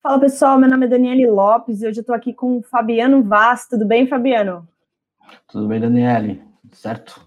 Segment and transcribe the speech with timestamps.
[0.00, 3.20] Fala pessoal, meu nome é Daniele Lopes e hoje eu estou aqui com o Fabiano
[3.24, 3.66] Vaz.
[3.66, 4.66] Tudo bem, Fabiano?
[5.48, 6.40] Tudo bem, Daniele?
[6.70, 7.26] Certo?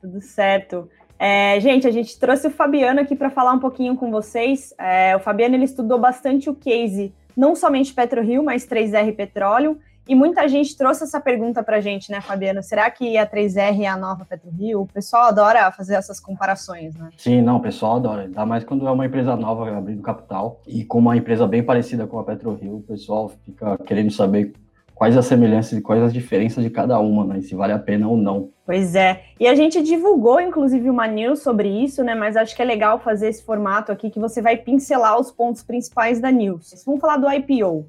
[0.00, 0.88] Tudo certo.
[1.18, 4.72] É, gente, a gente trouxe o Fabiano aqui para falar um pouquinho com vocês.
[4.78, 9.80] É, o Fabiano ele estudou bastante o case, não somente PetroRio, mas 3R Petróleo.
[10.06, 12.62] E muita gente trouxe essa pergunta para a gente, né, Fabiano?
[12.62, 14.82] Será que a 3R é a nova PetroRio?
[14.82, 17.08] O pessoal adora fazer essas comparações, né?
[17.16, 18.22] Sim, não, o pessoal adora.
[18.22, 22.06] Ainda mais quando é uma empresa nova abrindo capital e com uma empresa bem parecida
[22.06, 24.52] com a PetroRio, o pessoal fica querendo saber
[24.94, 27.38] quais as semelhanças e quais as diferenças de cada uma, né?
[27.38, 28.50] E se vale a pena ou não.
[28.64, 29.22] Pois é.
[29.40, 32.14] E a gente divulgou, inclusive, uma news sobre isso, né?
[32.14, 35.62] Mas acho que é legal fazer esse formato aqui que você vai pincelar os pontos
[35.62, 36.82] principais da news.
[36.86, 37.86] Vamos falar do IPO.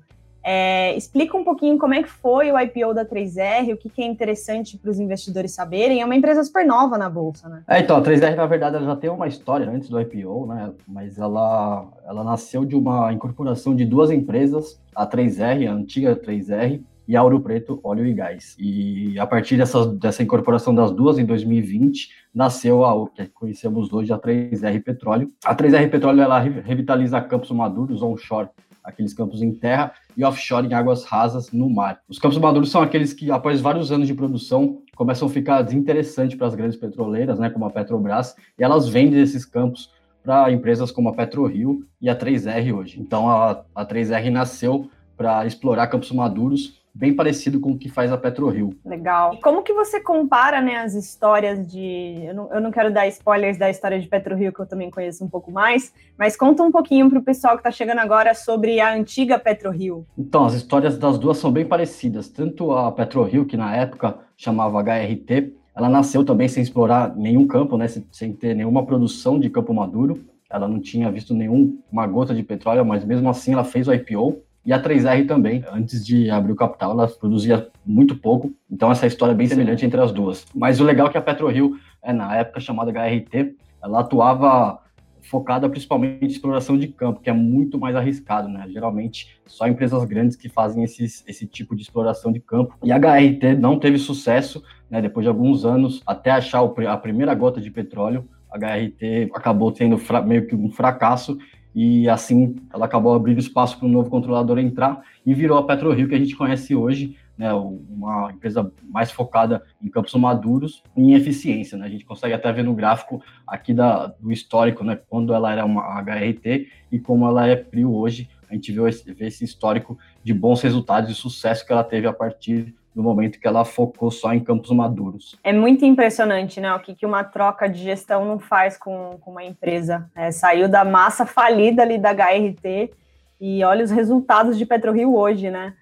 [0.48, 4.04] É, explica um pouquinho como é que foi o IPO da 3R, o que, que
[4.04, 6.02] é interessante para os investidores saberem.
[6.02, 7.64] É uma empresa super nova na Bolsa, né?
[7.68, 10.72] É, então, a 3R, na verdade, ela já tem uma história antes do IPO, né?
[10.88, 16.80] Mas ela, ela nasceu de uma incorporação de duas empresas, a 3R, a antiga 3R,
[17.08, 18.56] e a Ouro Preto Óleo e Gás.
[18.60, 23.92] E a partir dessa, dessa incorporação das duas, em 2020, nasceu a, o que conhecemos
[23.94, 25.30] hoje, a 3R Petróleo.
[25.44, 28.50] A 3R Petróleo, ela revitaliza campos maduros onshore
[28.86, 32.00] aqueles campos em terra, e offshore em águas rasas no mar.
[32.08, 36.38] Os campos maduros são aqueles que, após vários anos de produção, começam a ficar desinteressantes
[36.38, 39.92] para as grandes petroleiras, né, como a Petrobras, e elas vendem esses campos
[40.24, 43.00] para empresas como a PetroRio e a 3R hoje.
[43.00, 48.10] Então, a, a 3R nasceu para explorar campos maduros bem parecido com o que faz
[48.10, 48.74] a PetroRio.
[48.86, 49.34] Legal.
[49.34, 52.24] E como que você compara, né, as histórias de...
[52.26, 55.22] Eu não, eu não quero dar spoilers da história de PetroRio, que eu também conheço
[55.22, 58.80] um pouco mais, mas conta um pouquinho para o pessoal que está chegando agora sobre
[58.80, 60.08] a antiga PetroRio.
[60.18, 62.30] Então, as histórias das duas são bem parecidas.
[62.30, 67.78] Tanto a PetroRio, que na época chamava HRT, ela nasceu também sem explorar nenhum campo,
[67.78, 70.24] né, sem ter nenhuma produção de campo maduro.
[70.50, 74.42] Ela não tinha visto nenhuma gota de petróleo, mas mesmo assim ela fez o IPO
[74.66, 78.52] e a 3R também, antes de abrir o capital, ela produzia muito pouco.
[78.70, 80.46] Então, essa história é bem semelhante entre as duas.
[80.56, 84.80] Mas o legal é que a PetroRio, é, na época chamada HRT, ela atuava
[85.22, 88.66] focada principalmente em exploração de campo, que é muito mais arriscado, né?
[88.70, 92.76] Geralmente, só empresas grandes que fazem esses, esse tipo de exploração de campo.
[92.84, 95.02] E a HRT não teve sucesso, né?
[95.02, 100.00] Depois de alguns anos, até achar a primeira gota de petróleo, a HRT acabou tendo
[100.26, 101.38] meio que um fracasso
[101.76, 106.08] e assim ela acabou abrindo espaço para um novo controlador entrar e virou a PetroRio
[106.08, 111.14] que a gente conhece hoje, né, uma empresa mais focada em campos maduros e em
[111.16, 111.78] eficiência.
[111.78, 111.86] Né?
[111.86, 115.66] A gente consegue até ver no gráfico aqui da, do histórico, né, quando ela era
[115.66, 118.30] uma HRT e como ela é Prio hoje.
[118.50, 122.08] A gente vê esse, vê esse histórico de bons resultados e sucesso que ela teve
[122.08, 125.38] a partir no momento que ela focou só em campos maduros.
[125.44, 126.74] É muito impressionante, né?
[126.74, 130.10] O que, que uma troca de gestão não faz com, com uma empresa.
[130.16, 132.94] É, saiu da massa falida ali da HRT
[133.42, 135.76] e olha os resultados de PetroRio hoje, né?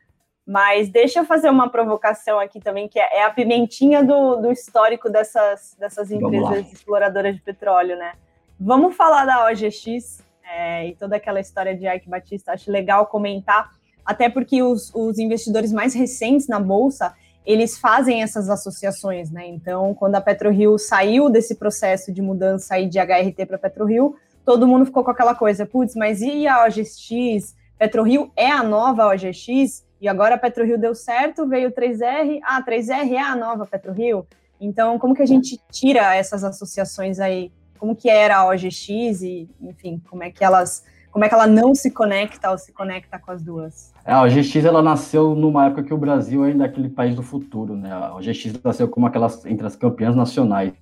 [0.46, 4.52] Mas deixa eu fazer uma provocação aqui também, que é, é a pimentinha do, do
[4.52, 8.14] histórico dessas, dessas empresas exploradoras de petróleo, né?
[8.60, 12.54] Vamos falar da OGX é, e toda aquela história de Ike Batista.
[12.54, 13.70] Acho legal comentar
[14.06, 17.14] até porque os, os investidores mais recentes na bolsa
[17.46, 19.46] eles fazem essas associações, né?
[19.48, 24.16] Então, quando a PetroRio saiu desse processo de mudança aí de HRT para PetroRio,
[24.46, 27.56] todo mundo ficou com aquela coisa, putz, mas e a OGX?
[27.78, 29.84] PetroRio é a nova OGX?
[30.00, 34.26] E agora a PetroRio deu certo, veio o 3R, ah, 3R é a nova PetroRio?
[34.60, 37.52] Então, como que a gente tira essas associações aí?
[37.78, 41.46] Como que era a OGX e, enfim, como é que elas como é que ela
[41.46, 43.94] não se conecta ou se conecta com as duas?
[44.04, 47.22] É, a OGX ela nasceu numa época que o Brasil ainda é aquele país do
[47.22, 47.92] futuro, né?
[47.94, 50.74] A OGX nasceu como aquelas entre as campeãs nacionais.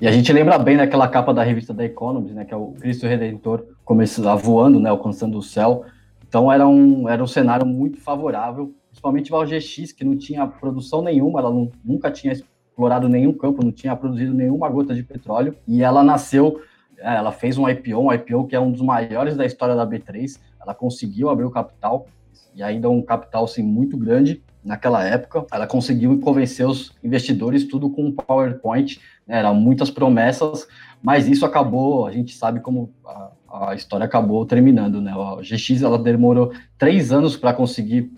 [0.00, 2.68] E a gente lembra bem daquela capa da revista da Economist, né, que é o
[2.78, 5.84] Cristo Redentor começando voando, né, alcançando o céu.
[6.28, 10.46] Então era um era um cenário muito favorável, principalmente para a OGX que não tinha
[10.46, 15.02] produção nenhuma, ela não, nunca tinha explorado nenhum campo, não tinha produzido nenhuma gota de
[15.02, 16.60] petróleo e ela nasceu
[17.00, 20.38] ela fez um IPO, um IPO que é um dos maiores da história da B3.
[20.60, 22.06] Ela conseguiu abrir o capital,
[22.54, 25.46] e ainda um capital assim, muito grande naquela época.
[25.52, 29.38] Ela conseguiu convencer os investidores tudo com PowerPoint, né?
[29.38, 30.66] eram muitas promessas,
[31.02, 35.00] mas isso acabou, a gente sabe como a, a história acabou terminando.
[35.00, 35.12] Né?
[35.12, 38.10] A GX ela demorou três anos para conseguir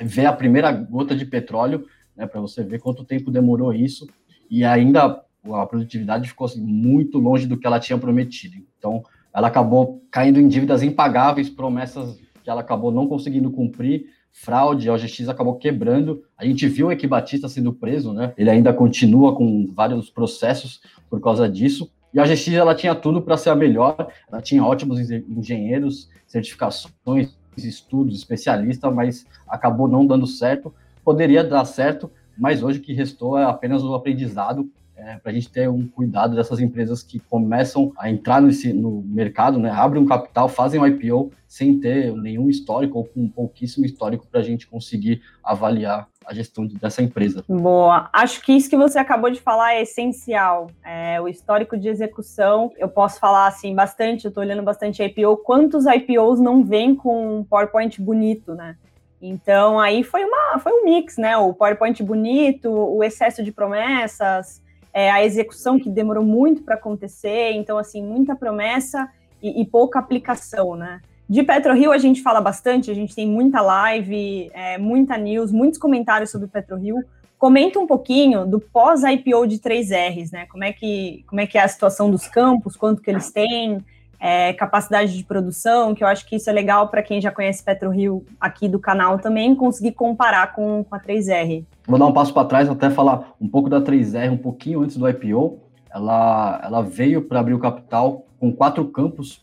[0.00, 1.84] ver a primeira gota de petróleo,
[2.16, 2.26] né?
[2.26, 4.08] para você ver quanto tempo demorou isso,
[4.48, 8.56] e ainda a produtividade ficou assim, muito longe do que ela tinha prometido.
[8.78, 9.02] Então,
[9.32, 14.94] ela acabou caindo em dívidas impagáveis, promessas que ela acabou não conseguindo cumprir, fraude, a
[14.94, 16.22] OGX acabou quebrando.
[16.36, 18.32] A gente viu o Equibatista sendo preso, né?
[18.36, 21.90] Ele ainda continua com vários processos por causa disso.
[22.12, 27.36] E a OGX ela tinha tudo para ser a melhor, ela tinha ótimos engenheiros, certificações,
[27.56, 30.74] estudos, especialistas, mas acabou não dando certo.
[31.04, 34.70] Poderia dar certo, mas hoje o que restou é apenas o aprendizado
[35.00, 39.02] é, para a gente ter um cuidado dessas empresas que começam a entrar nesse, no
[39.02, 43.86] mercado, né, abrem um capital, fazem um IPO sem ter nenhum histórico ou com pouquíssimo
[43.86, 47.42] histórico para a gente conseguir avaliar a gestão dessa empresa.
[47.48, 48.08] Boa.
[48.12, 50.70] Acho que isso que você acabou de falar é essencial.
[50.84, 55.38] É, o histórico de execução, eu posso falar assim bastante, eu estou olhando bastante IPO.
[55.38, 58.76] Quantos IPOs não vêm com um PowerPoint bonito, né?
[59.20, 61.36] Então aí foi uma foi um mix, né?
[61.36, 67.52] O PowerPoint bonito, o excesso de promessas, é, a execução que demorou muito para acontecer,
[67.52, 69.08] então, assim, muita promessa
[69.42, 71.00] e, e, pouca aplicação, né?
[71.28, 75.78] De PetroRio a gente fala bastante, a gente tem muita live, é, muita news, muitos
[75.78, 77.04] comentários sobre PetroRio.
[77.38, 80.46] Comenta um pouquinho do pós-IPO de 3Rs, né?
[80.46, 83.78] Como é, que, como é que é a situação dos campos, quanto que eles têm,
[84.20, 87.64] é, capacidade de produção, que eu acho que isso é legal para quem já conhece
[87.64, 91.64] PetroRio aqui do canal também, conseguir comparar com, com a 3R.
[91.86, 94.96] Vou dar um passo para trás, até falar um pouco da 3R, um pouquinho antes
[94.96, 95.58] do IPO.
[95.92, 99.42] Ela, ela veio para abrir o capital com quatro campos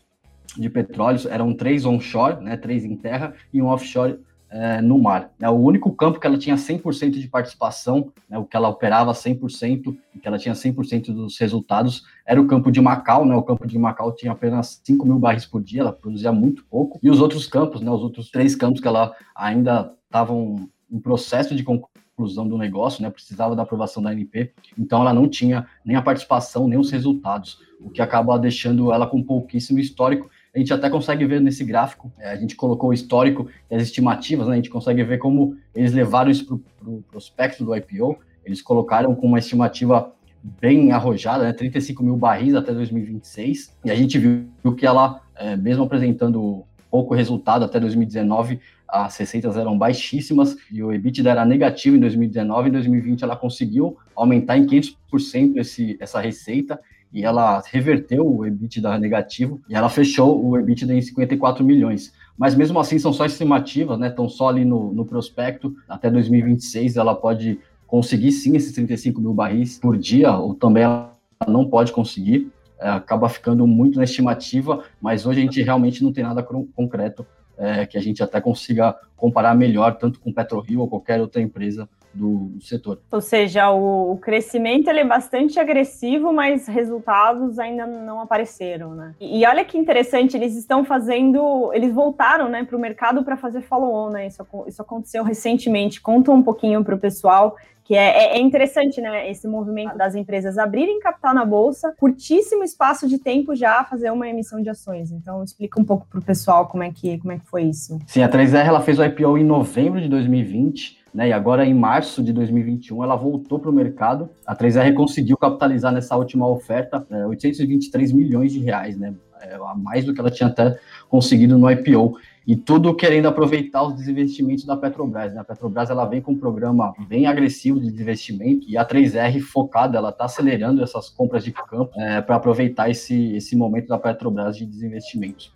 [0.56, 4.18] de petróleo, eram três onshore, né, três em terra e um offshore
[4.50, 5.30] é, no mar.
[5.40, 9.12] É o único campo que ela tinha 100% de participação, né, o que ela operava
[9.12, 13.24] 100% e que ela tinha 100% dos resultados, era o campo de Macau.
[13.24, 16.64] Né, o campo de Macau tinha apenas 5 mil barris por dia, ela produzia muito
[16.64, 16.98] pouco.
[17.02, 21.54] E os outros campos, né, os outros três campos que ela ainda estavam em processo
[21.54, 25.96] de conclusão do negócio, né, precisava da aprovação da ANP, então ela não tinha nem
[25.96, 30.28] a participação, nem os resultados, o que acaba deixando ela com pouquíssimo histórico
[30.58, 33.82] a gente até consegue ver nesse gráfico, é, a gente colocou o histórico e as
[33.82, 38.18] estimativas, né, a gente consegue ver como eles levaram isso para o prospecto do IPO,
[38.44, 40.12] eles colocaram com uma estimativa
[40.60, 45.56] bem arrojada, né, 35 mil barris até 2026, e a gente viu que ela, é,
[45.56, 51.96] mesmo apresentando pouco resultado até 2019, as receitas eram baixíssimas e o EBITDA era negativo
[51.96, 52.70] em 2019.
[52.70, 56.80] Em 2020, ela conseguiu aumentar em 500% esse, essa receita
[57.12, 62.12] e ela reverteu o EBITDA negativo e ela fechou o EBITDA em 54 milhões.
[62.36, 64.08] Mas mesmo assim são só estimativas, né?
[64.08, 65.74] Estão só ali no, no prospecto.
[65.88, 71.16] Até 2026 ela pode conseguir sim esses 35 mil barris por dia, ou também ela
[71.48, 72.52] não pode conseguir.
[72.78, 76.46] É, acaba ficando muito na estimativa, mas hoje a gente realmente não tem nada
[76.76, 77.26] concreto
[77.56, 81.88] é, que a gente até consiga comparar melhor, tanto com PetroRio ou qualquer outra empresa
[82.12, 83.00] do, setor.
[83.10, 89.14] Ou seja, o, o, crescimento ele é bastante agressivo, mas resultados ainda não apareceram, né?
[89.20, 93.36] E, e olha que interessante, eles estão fazendo, eles voltaram, né, para o mercado para
[93.36, 94.26] fazer follow-on, né?
[94.26, 96.00] Isso, isso aconteceu recentemente.
[96.00, 97.56] Conta um pouquinho para o pessoal
[97.88, 103.08] que é, é, interessante, né, esse movimento das empresas abrirem capital na bolsa, curtíssimo espaço
[103.08, 105.10] de tempo já fazer uma emissão de ações.
[105.10, 107.98] Então, explica um pouco para o pessoal como é que como é que foi isso.
[108.06, 110.97] Sim, a 3R ela fez o IPO em novembro de 2020.
[111.12, 114.28] Né, e agora, em março de 2021, ela voltou para o mercado.
[114.46, 119.74] A 3R conseguiu capitalizar nessa última oferta é, 823 milhões de reais, né, é, a
[119.74, 120.78] mais do que ela tinha até
[121.08, 125.34] conseguido no IPO e tudo querendo aproveitar os desinvestimentos da Petrobras.
[125.34, 125.40] Né?
[125.40, 129.98] A Petrobras ela vem com um programa bem agressivo de desinvestimento e a 3R focada,
[129.98, 134.56] ela está acelerando essas compras de campo é, para aproveitar esse, esse momento da Petrobras
[134.56, 135.52] de desinvestimento.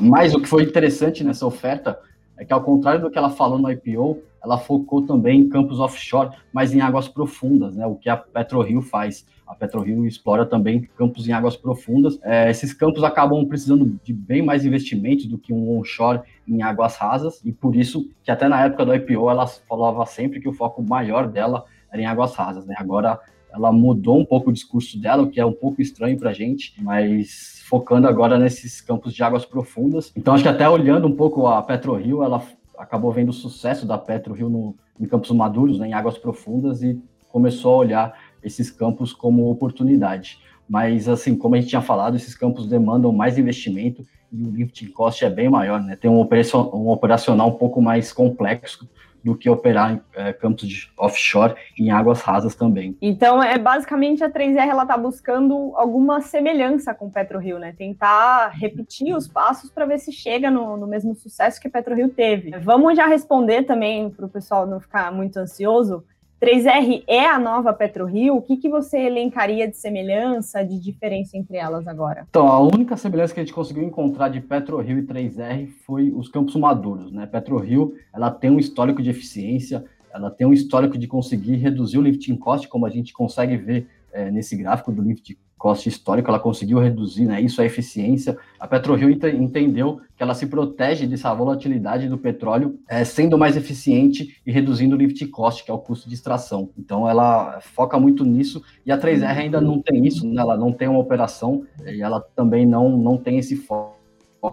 [0.00, 1.98] Mas o que foi interessante nessa oferta
[2.42, 5.78] é que, ao contrário do que ela falou no IPO, ela focou também em campos
[5.78, 7.86] offshore, mas em águas profundas, né?
[7.86, 12.18] o que a PetroRio faz a PetroRio explora também campos em águas profundas.
[12.22, 16.96] É, esses campos acabam precisando de bem mais investimentos do que um onshore em águas
[16.96, 20.54] rasas, e por isso que até na época do IPO ela falava sempre que o
[20.54, 22.64] foco maior dela era em águas rasas.
[22.64, 22.74] Né?
[22.78, 23.20] Agora
[23.52, 26.32] ela mudou um pouco o discurso dela, o que é um pouco estranho para a
[26.32, 30.12] gente, mas focando agora nesses campos de águas profundas.
[30.16, 32.42] Então acho que até olhando um pouco a PetroRio, ela
[32.78, 37.00] acabou vendo o sucesso da PetroRio no, em campos maduros, né, em águas profundas, e
[37.28, 40.38] começou a olhar esses campos como oportunidade.
[40.68, 44.86] Mas, assim, como a gente tinha falado, esses campos demandam mais investimento e o lifting
[44.86, 45.96] cost é bem maior, né?
[45.96, 48.88] Tem um, um operacional um pouco mais complexo
[49.24, 52.96] do que operar em é, campos offshore em águas rasas também.
[53.00, 57.74] Então, é basicamente a 3R ela está buscando alguma semelhança com PetroRio, né?
[57.76, 62.58] Tentar repetir os passos para ver se chega no, no, mesmo sucesso que PetroRio teve.
[62.58, 66.04] Vamos já responder também para o pessoal não ficar muito ansioso.
[66.42, 68.34] 3R é a nova PetroRio?
[68.34, 72.26] O que, que você elencaria de semelhança, de diferença entre elas agora?
[72.28, 76.26] Então, a única semelhança que a gente conseguiu encontrar de PetroRio e 3R foi os
[76.26, 77.26] campos maduros, né?
[77.26, 82.02] PetroRio, ela tem um histórico de eficiência, ela tem um histórico de conseguir reduzir o
[82.02, 86.40] lifting cost, como a gente consegue ver é, nesse gráfico do lifting cost histórico, ela
[86.40, 87.40] conseguiu reduzir, né?
[87.40, 88.36] Isso é eficiência.
[88.58, 94.40] A PetroRio entendeu que ela se protege dessa volatilidade do petróleo, é, sendo mais eficiente
[94.44, 96.70] e reduzindo o lift cost, que é o custo de extração.
[96.76, 100.42] Então, ela foca muito nisso e a 3R ainda não tem isso, né?
[100.42, 103.91] Ela não tem uma operação e ela também não, não tem esse foco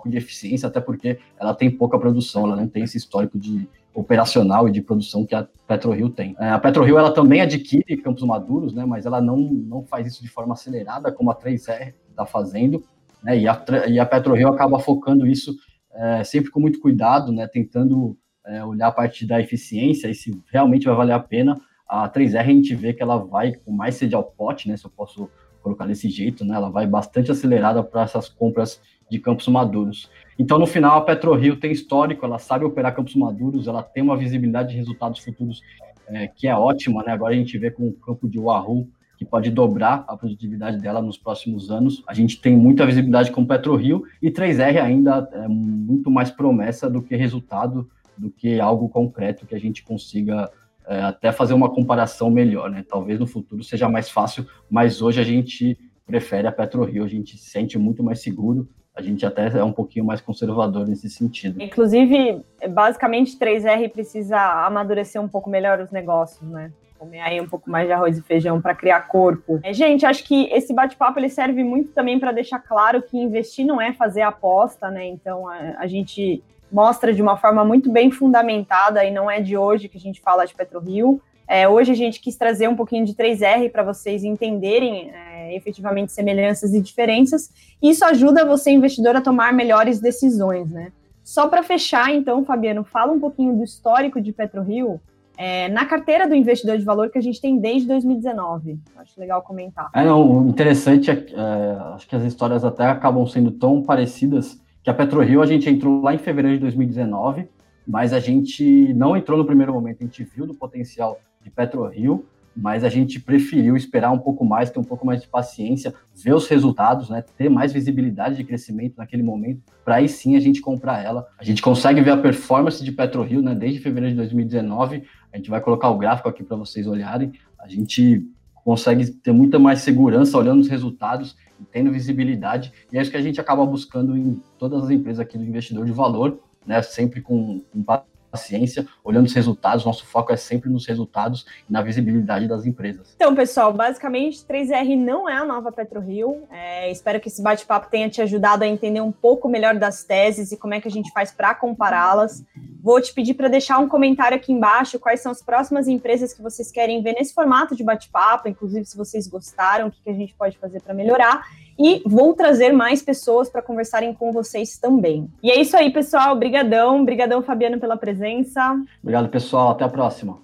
[0.07, 4.67] de eficiência, até porque ela tem pouca produção, ela não tem esse histórico de operacional
[4.67, 6.35] e de produção que a PetroRio tem.
[6.39, 10.21] É, a PetroRio ela também adquire campos maduros, né, mas ela não, não faz isso
[10.21, 12.83] de forma acelerada como a 3R está fazendo,
[13.23, 15.55] né, e, a, e a PetroRio acaba focando isso
[15.91, 18.15] é, sempre com muito cuidado, né, tentando
[18.45, 21.59] é, olhar a parte da eficiência e se realmente vai valer a pena.
[21.87, 24.85] A 3R a gente vê que ela vai com mais sede ao pote, né, se
[24.85, 25.29] eu posso
[25.61, 28.79] colocar desse jeito, né, ela vai bastante acelerada para essas compras
[29.09, 30.09] de campos maduros.
[30.37, 34.15] Então, no final, a PetroRio tem histórico, ela sabe operar campos maduros, ela tem uma
[34.15, 35.61] visibilidade de resultados futuros
[36.07, 37.11] é, que é ótima, né?
[37.11, 38.87] Agora a gente vê com o campo de Wahoo,
[39.17, 42.01] que pode dobrar a produtividade dela nos próximos anos.
[42.07, 47.01] A gente tem muita visibilidade com PetroRio e 3R ainda é muito mais promessa do
[47.01, 50.49] que resultado, do que algo concreto que a gente consiga
[50.87, 52.83] é, até fazer uma comparação melhor, né?
[52.87, 57.37] Talvez no futuro seja mais fácil, mas hoje a gente prefere a PetroRio, a gente
[57.37, 58.67] se sente muito mais seguro,
[58.99, 61.61] a gente até é um pouquinho mais conservador nesse sentido.
[61.61, 66.71] Inclusive, basicamente, 3R precisa amadurecer um pouco melhor os negócios, né?
[66.97, 69.57] Comer aí um pouco mais de arroz e feijão para criar corpo.
[69.63, 73.65] É, gente, acho que esse bate-papo ele serve muito também para deixar claro que investir
[73.65, 75.07] não é fazer aposta, né?
[75.07, 79.55] Então a, a gente mostra de uma forma muito bem fundamentada e não é de
[79.55, 81.21] hoje que a gente fala de PetroRio.
[81.49, 86.11] É, hoje a gente quis trazer um pouquinho de 3R para vocês entenderem é, efetivamente
[86.11, 87.49] semelhanças e diferenças,
[87.81, 90.91] e isso ajuda você, investidor, a tomar melhores decisões, né?
[91.23, 95.01] Só para fechar, então, Fabiano, fala um pouquinho do histórico de PetroRio
[95.35, 98.77] é, na carteira do investidor de valor que a gente tem desde 2019.
[98.97, 99.89] Acho legal comentar.
[99.95, 104.89] É, não, interessante, é, é, acho que as histórias até acabam sendo tão parecidas que
[104.89, 107.47] a PetroRio a gente entrou lá em fevereiro de 2019,
[107.87, 112.25] mas a gente não entrou no primeiro momento, a gente viu do potencial de PetroRio,
[112.55, 116.33] mas a gente preferiu esperar um pouco mais, ter um pouco mais de paciência, ver
[116.33, 120.61] os resultados, né, ter mais visibilidade de crescimento naquele momento, para aí sim a gente
[120.61, 121.25] comprar ela.
[121.37, 125.03] A gente consegue ver a performance de PetroRio, né, desde fevereiro de 2019.
[125.31, 127.31] A gente vai colocar o gráfico aqui para vocês olharem.
[127.57, 128.27] A gente
[128.63, 131.35] consegue ter muita mais segurança olhando os resultados,
[131.71, 135.37] tendo visibilidade, e é isso que a gente acaba buscando em todas as empresas aqui
[135.37, 137.83] do investidor de valor, né, sempre com, com
[138.29, 139.85] paciência, olhando os resultados.
[139.85, 143.13] Nosso foco é sempre nos resultados e na visibilidade das empresas.
[143.15, 146.43] Então, pessoal, basicamente, 3R não é a nova PetroRio.
[146.51, 150.51] É, espero que esse bate-papo tenha te ajudado a entender um pouco melhor das teses
[150.51, 152.43] e como é que a gente faz para compará-las.
[152.81, 156.41] Vou te pedir para deixar um comentário aqui embaixo quais são as próximas empresas que
[156.41, 160.33] vocês querem ver nesse formato de bate-papo, inclusive se vocês gostaram, o que, a gente
[160.33, 161.45] pode fazer para melhorar
[161.77, 165.29] e vou trazer mais pessoas para conversarem com vocês também.
[165.41, 166.33] E é isso aí, pessoal.
[166.33, 168.77] Obrigadão, obrigadão, Fabiano, pela presença.
[169.01, 169.71] Obrigado, pessoal.
[169.71, 170.39] Até a próxima.